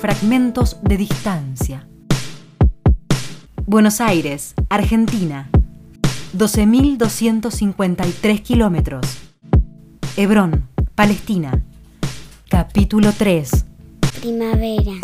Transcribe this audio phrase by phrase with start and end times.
[0.00, 1.86] Fragmentos de distancia.
[3.66, 5.50] Buenos Aires, Argentina.
[6.34, 9.06] 12.253 kilómetros.
[10.16, 11.62] Hebrón, Palestina.
[12.48, 13.66] Capítulo 3.
[14.22, 14.94] Primavera.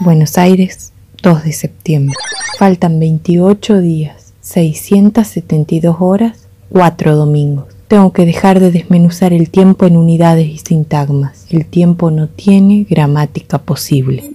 [0.00, 0.92] Buenos Aires,
[1.22, 2.16] 2 de septiembre.
[2.58, 7.77] Faltan 28 días, 672 horas, 4 domingos.
[7.88, 11.46] Tengo que dejar de desmenuzar el tiempo en unidades y sintagmas.
[11.48, 14.30] El tiempo no tiene gramática posible.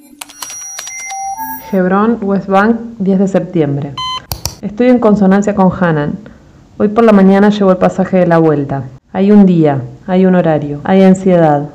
[1.71, 3.91] Hebron, West Bank, 10 de septiembre.
[4.63, 6.17] Estoy en consonancia con Hanan.
[6.80, 8.85] Hoy por la mañana llevo el pasaje de la vuelta.
[9.11, 11.70] Hay un día, hay un horario, hay ansiedad,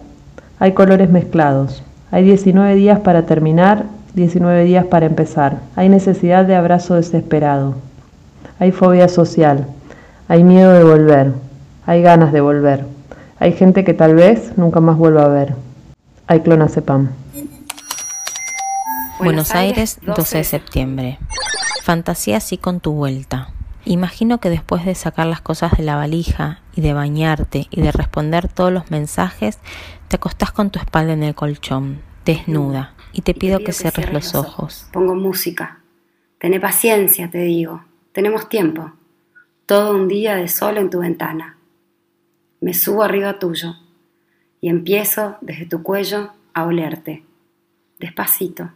[0.58, 1.84] hay colores mezclados.
[2.10, 5.58] Hay 19 días para terminar, 19 días para empezar.
[5.76, 7.76] Hay necesidad de abrazo desesperado.
[8.58, 9.68] Hay fobia social.
[10.26, 11.47] Hay miedo de volver.
[11.88, 12.84] Hay ganas de volver.
[13.38, 15.54] Hay gente que tal vez nunca más vuelva a ver.
[16.26, 17.08] Hay clonazepam.
[19.18, 21.18] Buenos Aires, 12 de septiembre.
[21.82, 23.48] Fantasía así con tu vuelta.
[23.86, 27.90] Imagino que después de sacar las cosas de la valija y de bañarte y de
[27.90, 29.58] responder todos los mensajes,
[30.08, 34.34] te acostás con tu espalda en el colchón, desnuda, y te pido, que, cierres los
[34.34, 34.90] ojos.
[34.92, 35.80] Pongo música.
[36.36, 37.82] Tené paciencia, te digo.
[38.12, 38.92] Tenemos tiempo.
[39.64, 41.54] Todo un día de sol en tu ventana
[42.60, 43.76] me subo arriba tuyo
[44.60, 47.24] y empiezo desde tu cuello a olerte,
[47.98, 48.70] despacito,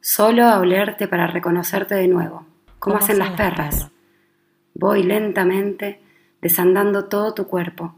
[0.00, 2.46] solo a olerte para reconocerte de nuevo,
[2.78, 3.88] como hacen las perras.
[4.74, 6.00] Voy lentamente
[6.40, 7.94] desandando todo tu cuerpo,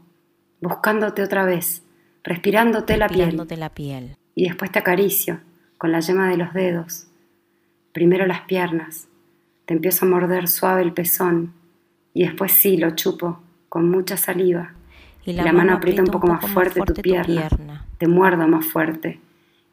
[0.61, 1.83] buscándote otra vez,
[2.23, 3.35] respirándote, la, piel.
[3.57, 4.17] la piel.
[4.35, 5.39] Y después te acaricio
[5.77, 7.07] con la yema de los dedos,
[7.91, 9.07] primero las piernas,
[9.65, 11.53] te empiezo a morder suave el pezón.
[12.13, 14.73] Y después sí lo chupo con mucha saliva
[15.25, 17.49] y la, mano, aprieta un poco, más, fuerte tu, pierna,
[17.97, 19.19] te muerdo más fuerte.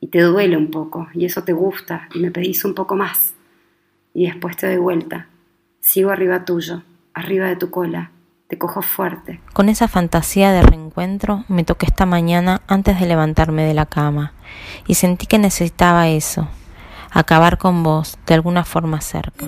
[0.00, 1.08] Y te duele un poco.
[1.14, 2.08] Y eso te gusta.
[2.14, 3.34] Y me pedís un poco más.
[4.14, 5.26] Y después te doy vuelta,
[5.80, 6.82] sigo arriba tuyo,
[7.14, 8.10] arriba de tu cola,
[8.46, 9.40] te cojo fuerte.
[9.54, 14.32] Con esa fantasía de reencuentro me toqué esta mañana antes de levantarme de la cama.
[14.86, 16.48] Y sentí que necesitaba eso,
[17.10, 19.46] acabar con vos de alguna forma cerca.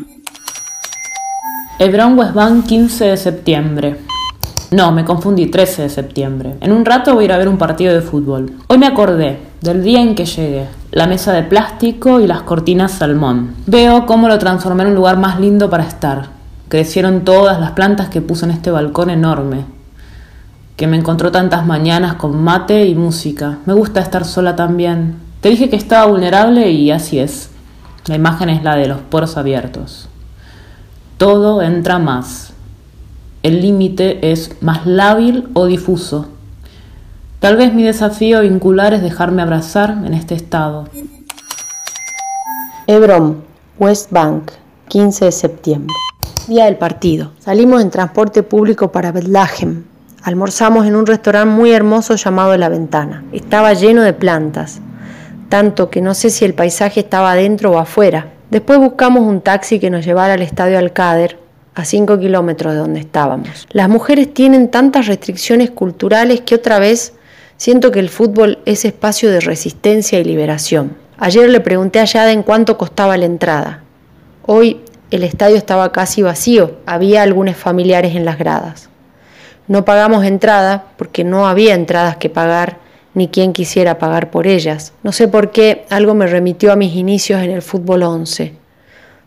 [1.79, 4.14] Hebron Westbank 15 de septiembre.
[4.75, 6.57] No, me confundí, 13 de septiembre.
[6.61, 8.55] En un rato voy a ir a ver un partido de fútbol.
[8.67, 10.67] Hoy me acordé del día en que llegué.
[10.91, 13.55] La mesa de plástico y las cortinas salmón.
[13.67, 16.27] Veo cómo lo transformé en un lugar más lindo para estar.
[16.69, 19.65] Crecieron todas las plantas que puse en este balcón enorme.
[20.75, 23.59] Que me encontró tantas mañanas con mate y música.
[23.67, 25.19] Me gusta estar sola también.
[25.41, 27.49] Te dije que estaba vulnerable y así es.
[28.07, 30.09] La imagen es la de los poros abiertos.
[31.17, 32.54] Todo entra más
[33.45, 36.29] el límite es más lábil o difuso.
[37.41, 40.89] Tal vez mi desafío vincular es dejarme abrazar en este estado.
[42.87, 43.45] Hebron,
[43.79, 44.51] West Bank,
[44.89, 45.95] 15 de septiembre.
[46.49, 47.33] Día del partido.
[47.39, 49.85] Salimos en transporte público para Bethlehem.
[50.23, 53.25] Almorzamos en un restaurante muy hermoso llamado La Ventana.
[53.33, 54.81] Estaba lleno de plantas,
[55.51, 58.33] tanto que no sé si el paisaje estaba adentro o afuera.
[58.51, 61.44] Después buscamos un taxi que nos llevara al estadio Alcader,
[61.75, 63.67] a 5 kilómetros de donde estábamos.
[63.71, 67.15] Las mujeres tienen tantas restricciones culturales que otra vez
[67.57, 70.97] siento que el fútbol es espacio de resistencia y liberación.
[71.19, 73.83] Ayer le pregunté a Yada en cuánto costaba la entrada.
[74.47, 74.81] Hoy
[75.11, 78.89] el estadio estaba casi vacío, había algunos familiares en las gradas.
[79.67, 82.79] No pagamos entrada porque no había entradas que pagar
[83.15, 84.93] ni quien quisiera pagar por ellas.
[85.03, 88.65] No sé por qué algo me remitió a mis inicios en el fútbol 11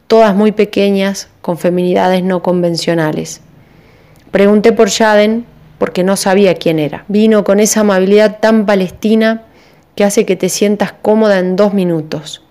[0.07, 3.40] todas muy pequeñas, con feminidades no convencionales.
[4.31, 5.46] Pregunté por Yaden
[5.78, 7.06] porque no sabía quién era.
[7.08, 9.44] Vino con esa amabilidad tan palestina
[9.96, 12.44] que hace que te sientas cómoda en dos minutos.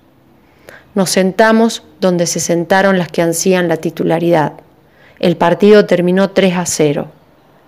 [0.94, 4.54] Nos sentamos donde se sentaron las que ansían la titularidad.
[5.18, 7.08] El partido terminó 3 a 0.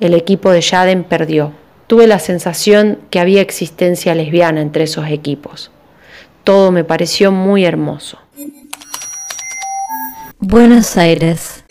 [0.00, 1.52] El equipo de Yaden perdió.
[1.88, 5.70] Tuve la sensación que había existencia lesbiana entre esos equipos.
[6.42, 8.18] Todo me pareció muy hermoso.
[10.50, 11.62] Buenos Aires.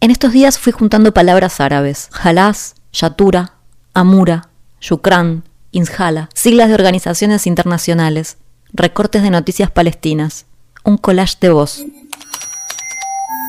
[0.00, 2.10] En estos días fui juntando palabras árabes.
[2.12, 3.54] Jalás, Yatura,
[3.92, 4.50] Amura,
[4.80, 8.36] Yukran, Inshala, siglas de organizaciones internacionales,
[8.72, 10.46] recortes de noticias palestinas,
[10.84, 11.84] un collage de voz.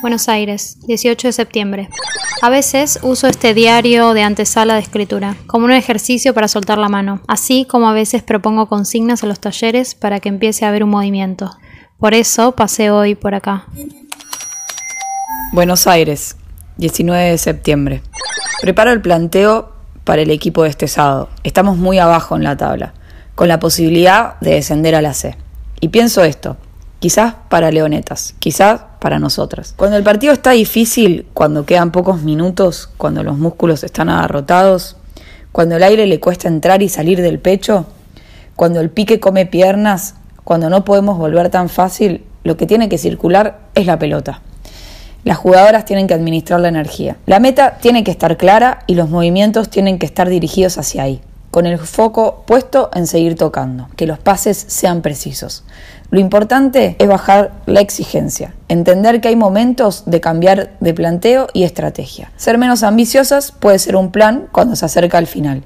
[0.02, 1.90] Buenos Aires, 18 de septiembre.
[2.42, 6.90] A veces uso este diario de antesala de escritura, como un ejercicio para soltar la
[6.90, 10.84] mano, así como a veces propongo consignas a los talleres para que empiece a haber
[10.84, 11.52] un movimiento.
[12.00, 13.68] Por eso pasé hoy por acá.
[15.52, 16.38] Buenos Aires,
[16.78, 18.02] 19 de septiembre.
[18.62, 19.72] Preparo el planteo
[20.04, 21.30] para el equipo de este sábado.
[21.44, 22.94] Estamos muy abajo en la tabla.
[23.36, 25.36] con la posibilidad de descender a la C.
[25.82, 26.56] Y pienso esto,
[27.00, 29.74] quizás para Leonetas, quizás para nosotras.
[29.76, 34.96] Cuando el partido está difícil, cuando quedan pocos minutos, cuando los músculos están agarrotados,
[35.52, 37.86] cuando el aire le cuesta entrar y salir del pecho,
[38.56, 40.16] cuando el pique come piernas,
[40.46, 44.42] cuando no podemos volver tan fácil, lo que tiene que circular es la pelota.
[45.26, 47.18] Las jugadoras tienen que administrar la energía.
[47.26, 51.20] La meta tiene que estar clara y los movimientos tienen que estar dirigidos hacia ahí,
[51.50, 55.64] con el foco puesto en seguir tocando, que los pases sean precisos.
[56.12, 61.64] Lo importante es bajar la exigencia, entender que hay momentos de cambiar de planteo y
[61.64, 62.32] estrategia.
[62.38, 65.64] Ser menos ambiciosas puede ser un plan cuando se acerca al final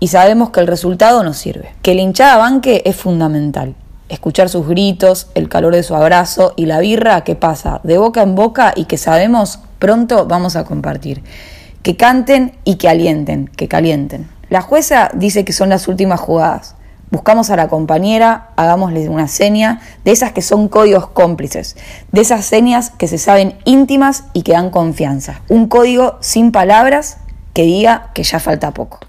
[0.00, 1.74] y sabemos que el resultado nos sirve.
[1.82, 3.74] Que la hinchada banque es fundamental
[4.12, 8.22] escuchar sus gritos, el calor de su abrazo y la birra que pasa de boca
[8.22, 11.24] en boca y que sabemos pronto vamos a compartir.
[11.82, 14.28] Que canten y que alienten, que calienten.
[14.50, 16.76] La jueza dice que son las últimas jugadas.
[17.10, 21.76] Buscamos a la compañera, hagámosle una seña, de esas que son códigos cómplices,
[22.10, 25.40] de esas señas que se saben íntimas y que dan confianza.
[25.48, 27.18] Un código sin palabras
[27.54, 29.00] que diga que ya falta poco.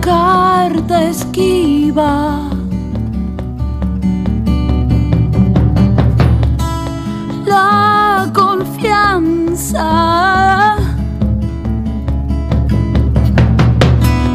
[0.00, 2.50] Carta esquiva.
[7.46, 9.86] La confianza.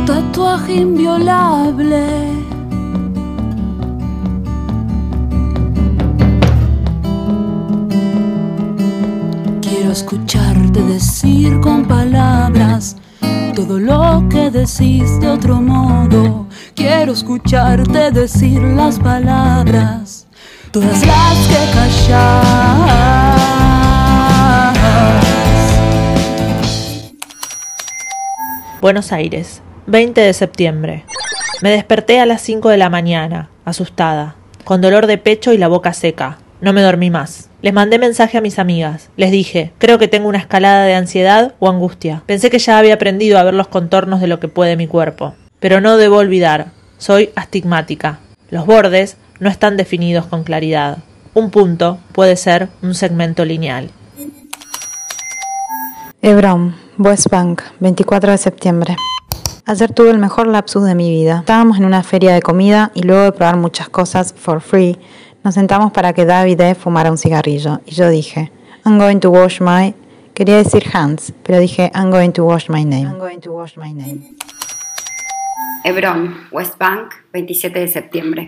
[0.07, 2.42] Tatuaje inviolable.
[9.93, 12.97] Escucharte decir con palabras
[13.55, 16.47] todo lo que decís de otro modo.
[16.73, 20.25] Quiero escucharte decir las palabras,
[20.71, 22.33] todas las que callas.
[28.81, 31.05] Buenos Aires, 20 de septiembre.
[31.61, 35.67] Me desperté a las 5 de la mañana, asustada, con dolor de pecho y la
[35.67, 36.39] boca seca.
[36.63, 37.49] No me dormí más.
[37.61, 39.09] Les mandé mensaje a mis amigas.
[39.17, 42.23] Les dije, creo que tengo una escalada de ansiedad o angustia.
[42.25, 45.35] Pensé que ya había aprendido a ver los contornos de lo que puede mi cuerpo.
[45.59, 46.67] Pero no debo olvidar,
[46.97, 48.19] soy astigmática.
[48.49, 50.99] Los bordes no están definidos con claridad.
[51.33, 53.89] Un punto puede ser un segmento lineal.
[56.21, 58.95] Hebron, West Bank, 24 de septiembre.
[59.65, 61.39] Ayer tuve el mejor lapsus de mi vida.
[61.39, 64.97] Estábamos en una feria de comida y luego de probar muchas cosas for free,
[65.43, 66.75] nos sentamos para que David e.
[66.75, 68.51] fumara un cigarrillo y yo dije,
[68.85, 69.93] I'm going to wash my...
[70.33, 73.05] Quería decir hands, pero dije, I'm going to wash my name.
[73.05, 74.35] I'm going to wash my name.
[75.83, 78.47] Hebron, West Bank, 27 de septiembre.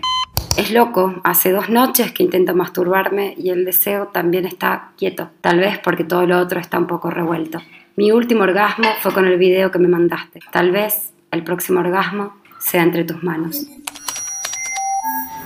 [0.56, 5.60] Es loco, hace dos noches que intento masturbarme y el deseo también está quieto, tal
[5.60, 7.60] vez porque todo lo otro está un poco revuelto.
[7.94, 10.40] Mi último orgasmo fue con el video que me mandaste.
[10.50, 13.66] Tal vez el próximo orgasmo sea entre tus manos.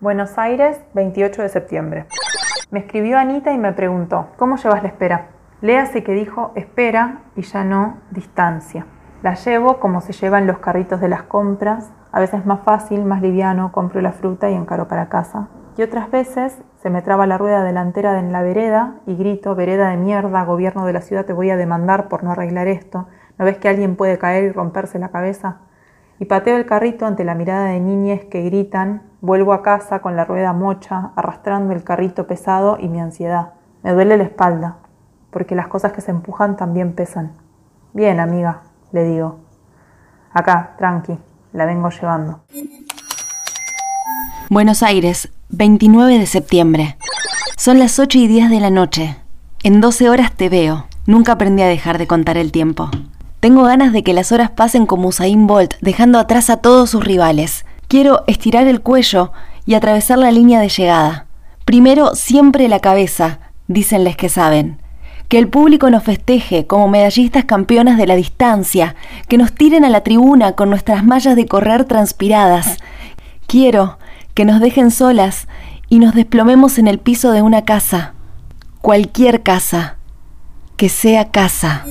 [0.03, 2.07] Buenos Aires, 28 de septiembre.
[2.71, 5.27] Me escribió Anita y me preguntó, ¿cómo llevas la espera?
[5.61, 8.87] Léase que dijo espera y ya no distancia.
[9.23, 13.21] La llevo como se llevan los carritos de las compras, a veces más fácil, más
[13.21, 15.49] liviano, compro la fruta y encaro para casa.
[15.77, 19.91] Y otras veces se me traba la rueda delantera en la vereda y grito, vereda
[19.91, 23.07] de mierda, gobierno de la ciudad te voy a demandar por no arreglar esto.
[23.37, 25.59] ¿No ves que alguien puede caer y romperse la cabeza?
[26.21, 30.17] y pateo el carrito ante la mirada de niñes que gritan, vuelvo a casa con
[30.17, 33.53] la rueda mocha, arrastrando el carrito pesado y mi ansiedad.
[33.83, 34.77] Me duele la espalda,
[35.31, 37.33] porque las cosas que se empujan también pesan.
[37.93, 38.63] Bien, amiga,
[38.93, 39.39] le digo.
[40.33, 41.19] Acá, tranqui,
[41.53, 42.41] la vengo llevando.
[44.49, 46.97] Buenos Aires, 29 de septiembre.
[47.57, 49.17] Son las 8 y 10 de la noche.
[49.63, 50.87] En 12 horas te veo.
[51.07, 52.89] Nunca aprendí a dejar de contar el tiempo.
[53.41, 57.05] Tengo ganas de que las horas pasen como Usain Bolt, dejando atrás a todos sus
[57.05, 57.65] rivales.
[57.91, 59.33] Quiero estirar el cuello
[59.67, 61.27] y atravesar la línea de llegada.
[61.65, 64.81] Primero siempre la cabeza, dicen les que saben.
[65.27, 68.95] Que el público nos festeje como medallistas campeonas de la distancia,
[69.27, 72.77] que nos tiren a la tribuna con nuestras mallas de correr transpiradas.
[73.49, 73.99] Quiero
[74.35, 75.49] que nos dejen solas
[75.89, 78.15] y nos desplomemos en el piso de una casa.
[78.83, 79.97] Cualquier casa.
[80.77, 81.85] Que sea casa.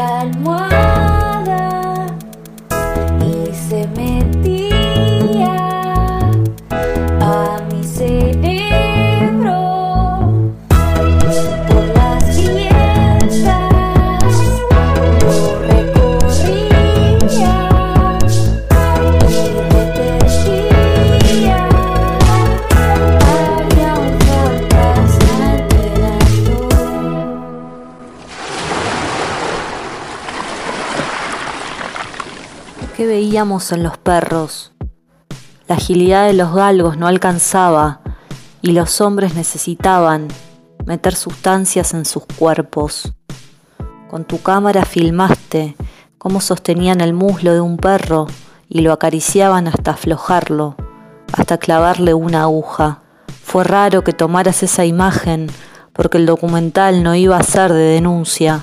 [0.00, 0.59] that one.
[33.36, 34.72] En los perros.
[35.68, 38.00] La agilidad de los galgos no alcanzaba
[38.60, 40.26] y los hombres necesitaban
[40.84, 43.14] meter sustancias en sus cuerpos.
[44.10, 45.76] Con tu cámara filmaste
[46.18, 48.26] cómo sostenían el muslo de un perro
[48.68, 50.74] y lo acariciaban hasta aflojarlo,
[51.32, 53.02] hasta clavarle una aguja.
[53.44, 55.46] Fue raro que tomaras esa imagen
[55.92, 58.60] porque el documental no iba a ser de denuncia.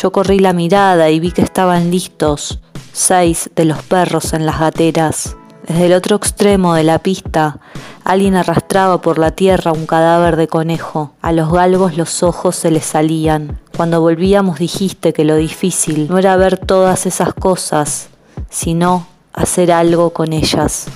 [0.00, 2.60] Yo corrí la mirada y vi que estaban listos
[2.92, 5.36] seis de los perros en las gateras.
[5.66, 7.58] Desde el otro extremo de la pista,
[8.04, 11.14] alguien arrastraba por la tierra un cadáver de conejo.
[11.20, 13.58] A los galgos los ojos se les salían.
[13.76, 18.08] Cuando volvíamos dijiste que lo difícil no era ver todas esas cosas,
[18.50, 20.86] sino hacer algo con ellas.